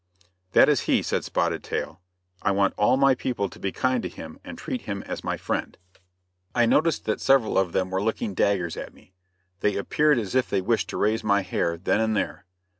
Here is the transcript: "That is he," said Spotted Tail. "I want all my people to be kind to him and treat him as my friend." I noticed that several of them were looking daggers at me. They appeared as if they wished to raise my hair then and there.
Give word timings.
"That 0.53 0.67
is 0.67 0.79
he," 0.89 1.03
said 1.03 1.23
Spotted 1.23 1.63
Tail. 1.63 2.01
"I 2.41 2.49
want 2.49 2.73
all 2.75 2.97
my 2.97 3.13
people 3.13 3.49
to 3.49 3.59
be 3.59 3.71
kind 3.71 4.01
to 4.01 4.09
him 4.09 4.39
and 4.43 4.57
treat 4.57 4.81
him 4.89 5.03
as 5.03 5.23
my 5.23 5.37
friend." 5.37 5.77
I 6.55 6.65
noticed 6.65 7.05
that 7.05 7.21
several 7.21 7.55
of 7.55 7.71
them 7.71 7.91
were 7.91 8.01
looking 8.01 8.33
daggers 8.33 8.75
at 8.77 8.95
me. 8.95 9.13
They 9.59 9.75
appeared 9.75 10.17
as 10.17 10.33
if 10.33 10.49
they 10.49 10.59
wished 10.61 10.89
to 10.89 10.97
raise 10.97 11.23
my 11.23 11.41
hair 11.43 11.77
then 11.77 12.01
and 12.01 12.17
there. 12.17 12.45